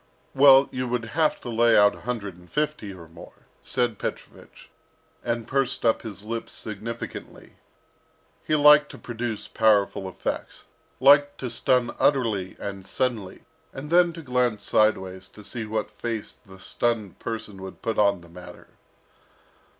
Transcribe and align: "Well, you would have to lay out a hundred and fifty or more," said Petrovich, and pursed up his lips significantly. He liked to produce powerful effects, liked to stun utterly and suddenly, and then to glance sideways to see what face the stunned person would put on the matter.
"Well, 0.33 0.67
you 0.71 0.87
would 0.87 1.05
have 1.13 1.39
to 1.41 1.49
lay 1.51 1.77
out 1.77 1.93
a 1.93 1.99
hundred 2.01 2.35
and 2.35 2.49
fifty 2.51 2.91
or 2.91 3.07
more," 3.07 3.45
said 3.61 3.99
Petrovich, 3.99 4.71
and 5.23 5.47
pursed 5.47 5.85
up 5.85 6.01
his 6.01 6.23
lips 6.23 6.53
significantly. 6.53 7.57
He 8.43 8.55
liked 8.55 8.89
to 8.93 8.97
produce 8.97 9.47
powerful 9.47 10.09
effects, 10.09 10.69
liked 10.99 11.37
to 11.41 11.51
stun 11.51 11.91
utterly 11.99 12.57
and 12.59 12.83
suddenly, 12.83 13.43
and 13.71 13.91
then 13.91 14.11
to 14.13 14.23
glance 14.23 14.63
sideways 14.63 15.29
to 15.29 15.43
see 15.43 15.65
what 15.67 15.91
face 15.91 16.31
the 16.47 16.59
stunned 16.59 17.19
person 17.19 17.61
would 17.61 17.83
put 17.83 17.99
on 17.99 18.21
the 18.21 18.27
matter. 18.29 18.69